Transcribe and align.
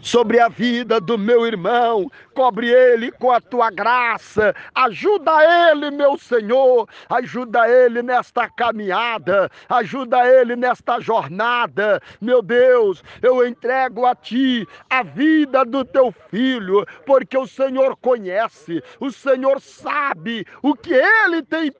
sobre 0.00 0.40
a 0.40 0.48
vida 0.48 1.00
do 1.00 1.18
meu 1.18 1.46
irmão, 1.46 2.10
cobre 2.34 2.68
ele 2.68 3.10
com 3.10 3.32
a 3.32 3.40
tua 3.40 3.70
graça, 3.70 4.54
ajuda 4.74 5.32
ele, 5.70 5.90
meu 5.90 6.16
Senhor, 6.16 6.88
ajuda 7.08 7.68
ele 7.68 8.02
nesta 8.02 8.48
caminhada, 8.48 9.50
ajuda 9.68 10.24
ele 10.26 10.54
nesta 10.54 11.00
jornada, 11.00 12.00
meu 12.20 12.40
Deus, 12.40 13.02
eu 13.22 13.46
entrego 13.46 14.06
a 14.06 14.14
ti 14.14 14.66
a 14.88 15.02
vida 15.02 15.64
do 15.64 15.84
teu 15.84 16.14
filho, 16.30 16.86
porque 17.04 17.36
o 17.36 17.46
Senhor 17.46 17.96
conhece, 17.96 18.82
o 19.00 19.10
Senhor 19.10 19.60
sabe 19.60 20.46
o 20.62 20.74
que 20.74 20.94
ele 20.94 21.42
tem 21.42 21.72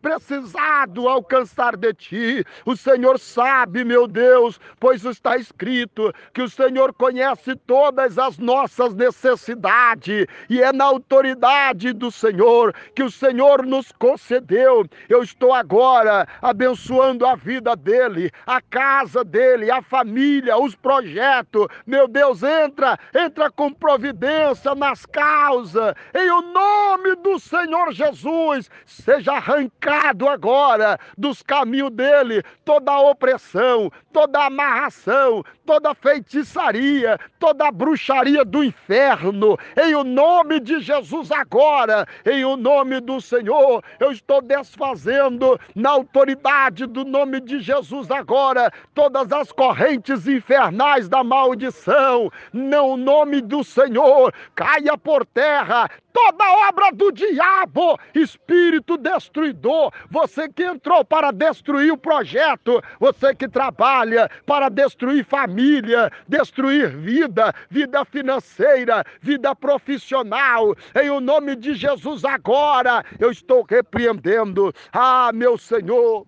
precisado 0.00 1.08
alcançar 1.08 1.76
de 1.76 1.92
ti, 1.92 2.44
o 2.64 2.76
Senhor 2.76 3.18
sabe, 3.18 3.84
meu 3.84 4.06
Deus, 4.06 4.58
pois 4.80 5.04
está 5.04 5.36
escrito 5.36 6.12
que 6.32 6.42
o 6.42 6.48
Senhor 6.48 6.92
conhece 6.94 7.54
todas 7.66 8.18
as 8.18 8.38
nossas 8.38 8.94
necessidades 8.94 10.26
e 10.48 10.62
é 10.62 10.72
na 10.72 10.84
autoridade 10.84 11.92
do 11.92 12.10
Senhor 12.10 12.74
que 12.94 13.02
o 13.02 13.10
Senhor 13.10 13.64
nos 13.64 13.92
concedeu. 13.92 14.86
Eu 15.08 15.22
estou 15.22 15.52
agora 15.52 16.26
abençoando 16.40 17.26
a 17.26 17.34
vida 17.34 17.74
dele, 17.74 18.30
a 18.46 18.60
casa 18.60 19.24
dele, 19.24 19.70
a 19.70 19.82
família, 19.82 20.56
os 20.56 20.74
projetos. 20.74 21.66
Meu 21.86 22.06
Deus, 22.06 22.42
entra, 22.42 22.98
entra 23.14 23.50
com 23.50 23.72
providência 23.72 24.74
nas 24.74 25.04
causas. 25.06 25.94
Em 26.14 26.30
o 26.30 26.42
nome 26.42 27.16
do 27.16 27.38
Senhor 27.38 27.92
Jesus, 27.92 28.70
seja 28.84 29.32
arrancado 29.32 30.28
agora 30.28 30.98
dos 31.16 31.42
caminhos 31.42 31.90
dele 31.90 32.42
toda 32.64 32.92
a 32.92 33.00
opressão, 33.00 33.90
toda 34.12 34.40
a 34.40 34.46
amarração, 34.46 35.44
toda 35.64 35.90
a 35.90 35.94
feitiçaria, 35.94 37.18
toda 37.38 37.55
a 37.64 37.70
bruxaria 37.70 38.44
do 38.44 38.62
inferno. 38.62 39.58
Em 39.76 39.94
o 39.94 40.04
nome 40.04 40.60
de 40.60 40.80
Jesus 40.80 41.30
agora, 41.32 42.06
em 42.24 42.44
o 42.44 42.56
nome 42.56 43.00
do 43.00 43.20
Senhor, 43.20 43.82
eu 43.98 44.10
estou 44.10 44.42
desfazendo 44.42 45.58
na 45.74 45.90
autoridade 45.90 46.86
do 46.86 47.04
nome 47.04 47.40
de 47.40 47.60
Jesus 47.60 48.10
agora 48.10 48.72
todas 48.94 49.32
as 49.32 49.50
correntes 49.52 50.26
infernais 50.26 51.08
da 51.08 51.22
maldição. 51.22 52.30
No 52.52 52.96
nome 52.96 53.40
do 53.40 53.62
Senhor, 53.64 54.32
caia 54.54 54.96
por 54.98 55.24
terra 55.26 55.90
toda 56.16 56.68
obra 56.70 56.90
do 56.92 57.12
diabo, 57.12 58.00
espírito 58.14 58.96
destruidor, 58.96 59.92
você 60.08 60.48
que 60.48 60.64
entrou 60.64 61.04
para 61.04 61.30
destruir 61.30 61.92
o 61.92 61.98
projeto, 61.98 62.82
você 62.98 63.34
que 63.34 63.46
trabalha 63.46 64.30
para 64.46 64.70
destruir 64.70 65.26
família, 65.26 66.10
destruir 66.26 66.88
vida, 66.88 67.54
vida 67.68 68.02
financeira, 68.06 69.04
vida 69.20 69.54
profissional, 69.54 70.74
em 70.94 71.10
o 71.10 71.20
nome 71.20 71.54
de 71.54 71.74
Jesus 71.74 72.24
agora, 72.24 73.04
eu 73.20 73.30
estou 73.30 73.62
repreendendo. 73.68 74.72
Ah, 74.90 75.30
meu 75.34 75.58
Senhor, 75.58 76.26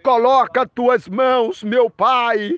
coloca 0.00 0.64
tuas 0.64 1.08
mãos, 1.08 1.64
meu 1.64 1.90
Pai 1.90 2.56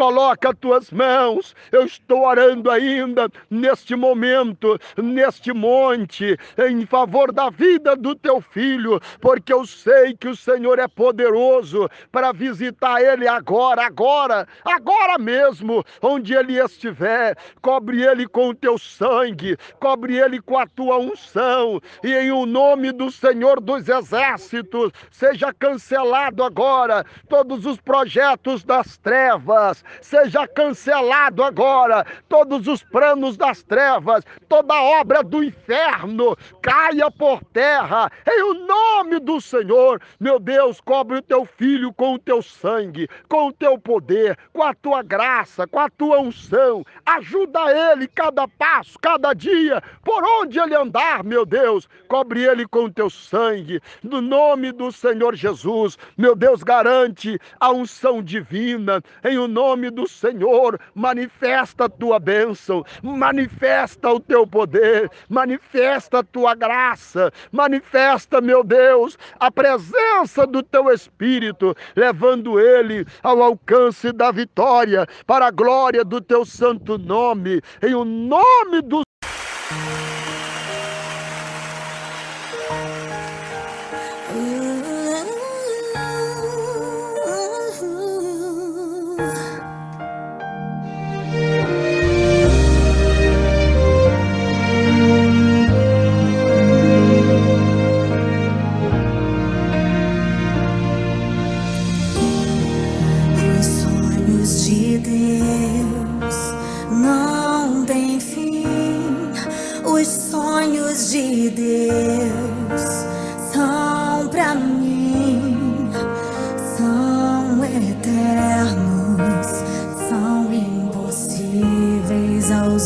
Coloca 0.00 0.48
as 0.48 0.56
tuas 0.58 0.90
mãos. 0.90 1.54
Eu 1.70 1.84
estou 1.84 2.24
orando 2.24 2.70
ainda 2.70 3.28
neste 3.50 3.94
momento, 3.94 4.80
neste 4.96 5.52
monte, 5.52 6.38
em 6.56 6.86
favor 6.86 7.30
da 7.30 7.50
vida 7.50 7.94
do 7.94 8.14
teu 8.14 8.40
filho, 8.40 8.98
porque 9.20 9.52
eu 9.52 9.66
sei 9.66 10.16
que 10.16 10.26
o 10.26 10.34
Senhor 10.34 10.78
é 10.78 10.88
poderoso 10.88 11.86
para 12.10 12.32
visitar 12.32 13.02
ele 13.02 13.28
agora, 13.28 13.84
agora, 13.84 14.48
agora 14.64 15.18
mesmo, 15.18 15.84
onde 16.00 16.32
ele 16.32 16.58
estiver. 16.58 17.36
Cobre 17.60 18.02
ele 18.02 18.26
com 18.26 18.48
o 18.48 18.54
teu 18.54 18.78
sangue, 18.78 19.58
cobre 19.78 20.16
ele 20.16 20.40
com 20.40 20.56
a 20.56 20.66
tua 20.66 20.96
unção, 20.96 21.78
e 22.02 22.14
em 22.14 22.30
o 22.30 22.46
nome 22.46 22.90
do 22.90 23.10
Senhor 23.10 23.60
dos 23.60 23.86
Exércitos, 23.86 24.92
seja 25.10 25.52
cancelado 25.52 26.42
agora 26.42 27.04
todos 27.28 27.66
os 27.66 27.78
projetos 27.78 28.64
das 28.64 28.96
trevas, 28.96 29.84
seja 30.00 30.46
cancelado 30.46 31.42
agora. 31.42 32.04
Todos 32.28 32.66
os 32.66 32.82
planos 32.82 33.36
das 33.36 33.62
trevas, 33.62 34.24
toda 34.48 34.74
obra 34.74 35.22
do 35.22 35.42
inferno 35.42 36.36
caia 36.62 37.10
por 37.10 37.42
terra. 37.44 38.10
Em 38.26 38.42
o 38.42 38.54
nome 38.66 39.18
do 39.20 39.40
Senhor, 39.40 40.00
meu 40.18 40.38
Deus, 40.38 40.80
cobre 40.80 41.18
o 41.18 41.22
teu 41.22 41.44
filho 41.44 41.92
com 41.92 42.14
o 42.14 42.18
teu 42.18 42.42
sangue, 42.42 43.08
com 43.28 43.48
o 43.48 43.52
teu 43.52 43.78
poder, 43.78 44.36
com 44.52 44.62
a 44.62 44.74
tua 44.74 45.02
graça, 45.02 45.66
com 45.66 45.78
a 45.78 45.88
tua 45.88 46.20
unção. 46.20 46.84
Ajuda 47.06 47.60
ele 47.92 48.06
cada 48.08 48.46
passo, 48.46 48.98
cada 48.98 49.32
dia, 49.32 49.82
por 50.04 50.22
onde 50.24 50.58
ele 50.58 50.74
andar, 50.74 51.24
meu 51.24 51.46
Deus. 51.46 51.88
Cobre 52.08 52.44
ele 52.44 52.66
com 52.66 52.84
o 52.84 52.92
teu 52.92 53.08
sangue, 53.08 53.80
no 54.02 54.20
nome 54.20 54.72
do 54.72 54.90
Senhor 54.90 55.34
Jesus. 55.34 55.96
Meu 56.16 56.34
Deus, 56.34 56.62
garante 56.62 57.38
a 57.58 57.70
unção 57.70 58.22
divina, 58.22 59.02
em 59.24 59.38
o 59.38 59.46
nome 59.46 59.79
nome 59.80 59.90
do 59.90 60.06
Senhor, 60.06 60.78
manifesta 60.94 61.86
a 61.86 61.88
tua 61.88 62.18
bênção, 62.18 62.84
manifesta 63.02 64.10
o 64.10 64.20
teu 64.20 64.46
poder, 64.46 65.10
manifesta 65.28 66.18
a 66.18 66.22
tua 66.22 66.54
graça, 66.54 67.32
manifesta, 67.50 68.40
meu 68.42 68.62
Deus, 68.62 69.16
a 69.38 69.50
presença 69.50 70.46
do 70.46 70.62
teu 70.62 70.92
Espírito, 70.92 71.74
levando 71.96 72.60
ele 72.60 73.06
ao 73.22 73.42
alcance 73.42 74.12
da 74.12 74.30
vitória, 74.30 75.06
para 75.26 75.46
a 75.46 75.50
glória 75.50 76.04
do 76.04 76.20
teu 76.20 76.44
santo 76.44 76.98
nome, 76.98 77.62
em 77.82 77.94
o 77.94 78.04
nome 78.04 78.82
do 78.82 79.00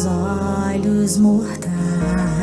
olhos 0.07 1.19
mortais. 1.19 2.34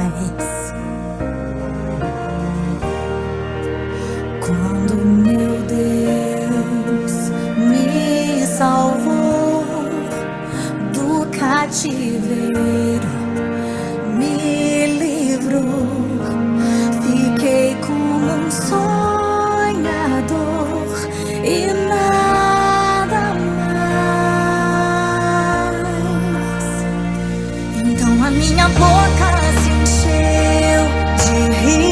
minha 28.32 28.68
boca 28.70 29.30
se 29.62 29.70
encheu 29.70 30.84
de 31.18 31.66
rir. 31.66 31.91